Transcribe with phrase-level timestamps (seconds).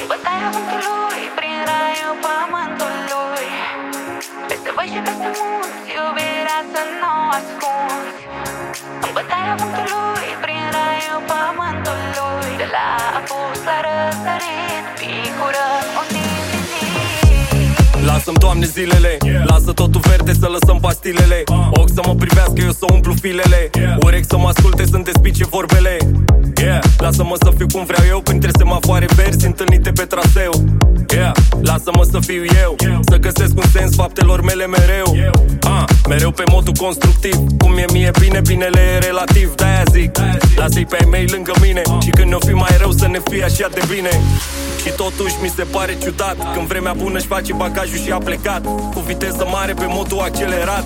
[0.00, 3.50] În bătaia vântului, prin raiul pământului
[4.48, 8.20] Peste voi și peste munți, iubirea să nu o ascunzi.
[9.04, 16.08] În bătaia vântului, prin raiul pământului De la apus la răsărit, picurăm un
[18.08, 19.12] Lasă-mi, Doamne, zilele.
[19.50, 21.38] Lasă totul verde să lăsăm pastilele.
[21.80, 23.60] Ochi să mă privească, eu să umplu filele.
[24.04, 25.94] Urechi să mă asculte, să-mi despice vorbele.
[26.00, 26.15] Yeah,
[27.06, 30.52] lasă-mă să fiu cum vreau eu Printre semafoare verzi întâlnite pe traseu.
[31.14, 32.76] Yeah, lasă-mă să fiu eu
[33.08, 35.08] Să găsesc un sens faptelor mele mereu.
[35.60, 40.18] Ah, Mereu pe modul constructiv Cum e mie bine, binele e relativ De-aia zic,
[40.56, 43.44] lasă-i pe ai mei lângă mine Și când ne-o fi mai rău să ne fie
[43.44, 44.10] așa de bine.
[44.82, 48.62] Și totuși mi se pare ciudat Când vremea bună își face bagajul și a plecat.
[48.94, 50.84] Cu viteză mare pe modul accelerat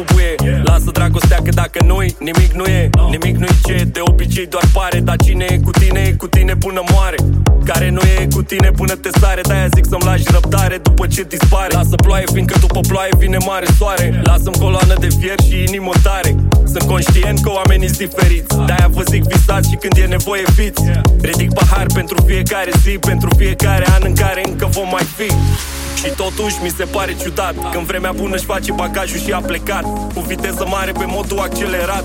[0.00, 2.90] bubuie Lasă dragostea că dacă nu-i, nimic nu e.
[3.10, 5.00] Nimic nu-i ce de obicei doar pare.
[5.00, 7.16] Dar cine e cu tine, e cu tine până moare.
[7.64, 9.40] Care nu e cu tine până te sare.
[9.40, 11.74] De-aia zic să-mi lași răbdare după ce dispare.
[11.74, 14.20] Lasă ploaie fiindcă după ploaie vine mare soare.
[14.24, 16.36] Lasă-mi coloană de fier și inimă tare.
[16.64, 18.56] Sunt conștient că oamenii sunt diferiți.
[18.66, 20.82] De-aia vă zic visați și când e nevoie fiți.
[21.22, 25.30] Ridic pahar pentru fiecare zi Pentru fiecare an în care încă vom mai fi
[26.04, 29.82] și totuși mi se pare ciudat Când vremea bună își face bagajul și a plecat
[30.14, 32.04] Cu viteză mare pe modul accelerat